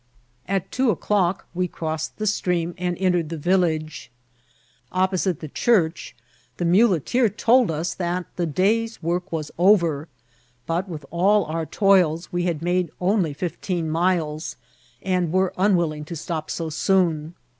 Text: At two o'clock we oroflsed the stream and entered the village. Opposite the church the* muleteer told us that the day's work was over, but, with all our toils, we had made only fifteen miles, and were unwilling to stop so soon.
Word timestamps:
At 0.47 0.71
two 0.71 0.89
o'clock 0.89 1.45
we 1.53 1.67
oroflsed 1.67 2.13
the 2.17 2.25
stream 2.25 2.73
and 2.79 2.97
entered 2.99 3.29
the 3.29 3.37
village. 3.37 4.09
Opposite 4.91 5.41
the 5.41 5.47
church 5.47 6.15
the* 6.57 6.65
muleteer 6.65 7.29
told 7.29 7.69
us 7.69 7.93
that 7.93 8.25
the 8.35 8.47
day's 8.47 9.03
work 9.03 9.31
was 9.31 9.51
over, 9.59 10.07
but, 10.65 10.89
with 10.89 11.05
all 11.11 11.45
our 11.45 11.67
toils, 11.67 12.33
we 12.33 12.45
had 12.45 12.63
made 12.63 12.89
only 12.99 13.31
fifteen 13.31 13.91
miles, 13.91 14.55
and 15.03 15.31
were 15.31 15.53
unwilling 15.55 16.03
to 16.05 16.15
stop 16.15 16.49
so 16.49 16.71
soon. 16.71 17.35